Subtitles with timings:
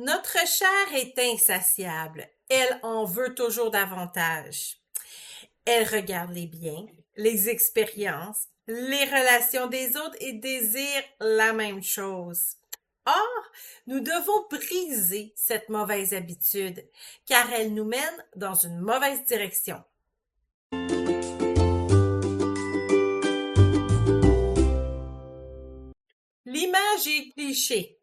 [0.00, 2.28] Notre chair est insatiable.
[2.48, 4.76] Elle en veut toujours davantage.
[5.64, 6.86] Elle regarde les biens,
[7.16, 12.54] les expériences, les relations des autres et désire la même chose.
[13.06, 13.50] Or,
[13.88, 16.88] nous devons briser cette mauvaise habitude,
[17.26, 19.82] car elle nous mène dans une mauvaise direction.
[26.44, 27.97] L'image est cliché.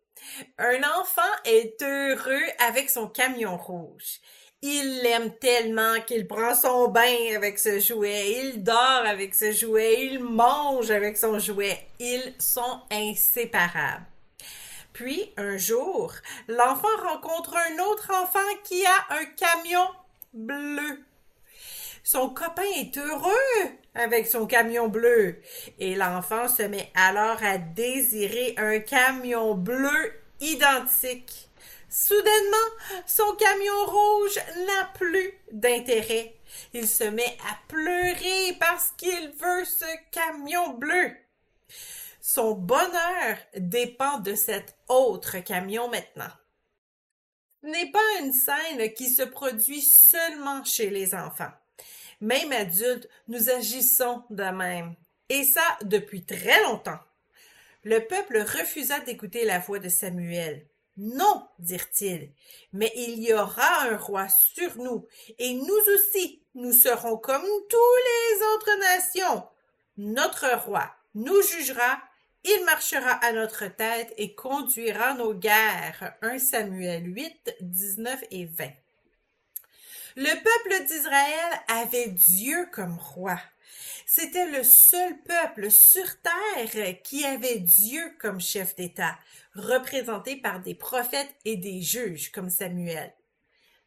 [0.57, 4.19] Un enfant est heureux avec son camion rouge.
[4.61, 10.07] Il l'aime tellement qu'il prend son bain avec ce jouet, il dort avec ce jouet,
[10.07, 11.85] il mange avec son jouet.
[11.99, 14.05] Ils sont inséparables.
[14.93, 16.13] Puis, un jour,
[16.47, 19.87] l'enfant rencontre un autre enfant qui a un camion
[20.33, 21.03] bleu.
[22.07, 25.41] Son copain est heureux avec son camion bleu
[25.79, 31.49] et l'enfant se met alors à désirer un camion bleu identique.
[31.89, 32.69] Soudainement,
[33.07, 36.35] son camion rouge n'a plus d'intérêt.
[36.73, 41.11] Il se met à pleurer parce qu'il veut ce camion bleu.
[42.21, 46.31] Son bonheur dépend de cet autre camion maintenant.
[47.63, 51.51] Ce n'est pas une scène qui se produit seulement chez les enfants.
[52.21, 54.95] Même adultes, nous agissons de même.
[55.29, 56.99] Et ça depuis très longtemps.
[57.83, 60.65] Le peuple refusa d'écouter la voix de Samuel.
[60.97, 62.31] Non, dirent-ils,
[62.71, 65.05] mais il y aura un roi sur nous,
[65.37, 69.43] et nous aussi, nous serons comme tous les autres nations.
[69.97, 71.99] Notre roi nous jugera
[72.47, 76.13] il marchera à notre tête et conduira nos guerres.
[76.21, 78.69] 1 Samuel 8, 19 et 20.
[80.17, 83.37] Le peuple d'Israël avait Dieu comme roi.
[84.05, 89.17] C'était le seul peuple sur terre qui avait Dieu comme chef d'État,
[89.55, 93.13] représenté par des prophètes et des juges comme Samuel.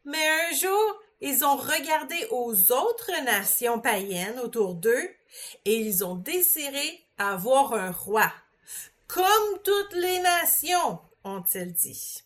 [0.05, 5.09] Mais un jour, ils ont regardé aux autres nations païennes autour d'eux
[5.65, 8.31] et ils ont désiré avoir un roi
[9.07, 12.23] comme toutes les nations, ont-ils dit.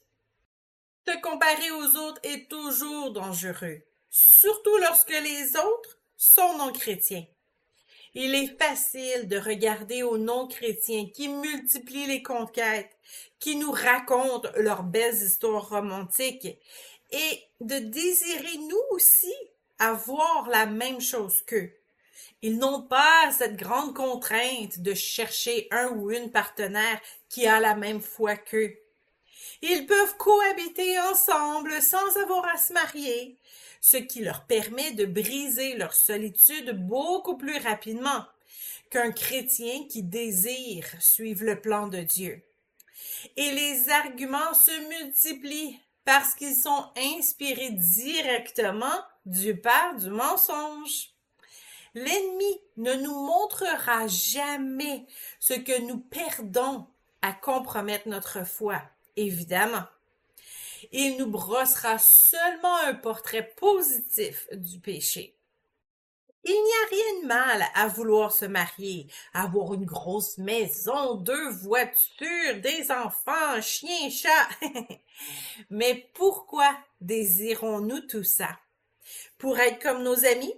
[1.08, 3.82] Se comparer aux autres est toujours dangereux,
[4.14, 7.26] surtout lorsque les autres sont non-chrétiens.
[8.14, 12.96] Il est facile de regarder aux non-chrétiens qui multiplient les conquêtes,
[13.40, 16.60] qui nous racontent leurs belles histoires romantiques,
[17.12, 19.34] et de désirer nous aussi
[19.80, 21.74] avoir la même chose qu'eux.
[22.44, 27.74] Ils n'ont pas cette grande contrainte de chercher un ou une partenaire qui a la
[27.74, 28.78] même foi qu'eux.
[29.62, 33.38] Ils peuvent cohabiter ensemble sans avoir à se marier,
[33.82, 38.26] ce qui leur permet de briser leur solitude beaucoup plus rapidement
[38.90, 42.44] qu'un chrétien qui désire suivre le plan de Dieu.
[43.36, 51.10] Et les arguments se multiplient parce qu'ils sont inspirés directement du Père du mensonge.
[51.96, 55.06] L'ennemi ne nous montrera jamais
[55.40, 56.88] ce que nous perdons
[57.22, 58.82] à compromettre notre foi,
[59.16, 59.84] évidemment.
[60.92, 65.36] Il nous brossera seulement un portrait positif du péché.
[66.46, 71.50] Il n'y a rien de mal à vouloir se marier, avoir une grosse maison, deux
[71.52, 74.50] voitures, des enfants, chiens, chats.
[75.70, 78.60] Mais pourquoi désirons-nous tout ça?
[79.38, 80.54] Pour être comme nos amis?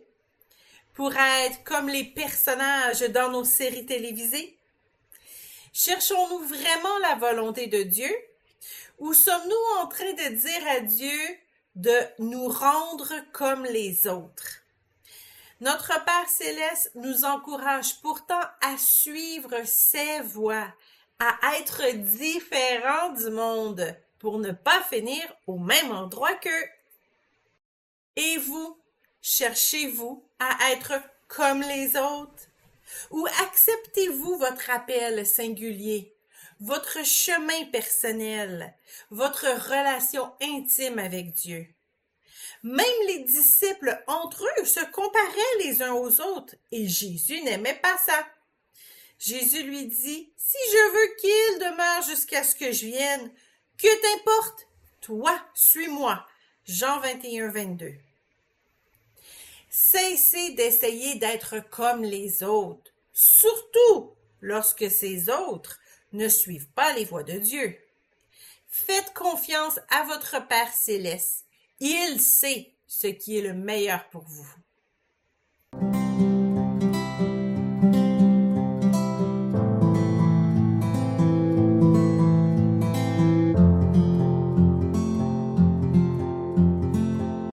[0.95, 4.57] pour être comme les personnages dans nos séries télévisées?
[5.73, 8.09] Cherchons-nous vraiment la volonté de Dieu?
[8.99, 11.19] Ou sommes-nous en train de dire à Dieu
[11.75, 14.61] de nous rendre comme les autres?
[15.61, 20.67] Notre Père céleste nous encourage pourtant à suivre ses voies,
[21.19, 26.69] à être différents du monde pour ne pas finir au même endroit qu'eux.
[28.17, 28.77] Et vous,
[29.27, 30.93] Cherchez-vous à être
[31.27, 32.43] comme les autres?
[33.09, 36.14] Ou acceptez-vous votre appel singulier,
[36.59, 38.73] votre chemin personnel,
[39.11, 41.67] votre relation intime avec Dieu?
[42.63, 47.97] Même les disciples entre eux se comparaient les uns aux autres et Jésus n'aimait pas
[48.05, 48.25] ça.
[49.19, 53.31] Jésus lui dit, Si je veux qu'il demeure jusqu'à ce que je vienne,
[53.77, 54.67] que t'importe?
[55.01, 56.25] Toi, suis-moi.
[56.65, 57.93] Jean 21, 22.
[59.69, 65.79] Cessez d'essayer d'être comme les autres, surtout lorsque ces autres
[66.15, 67.77] ne suivent pas les voies de Dieu.
[68.67, 71.45] Faites confiance à votre Père céleste.
[71.79, 74.47] Il sait ce qui est le meilleur pour vous.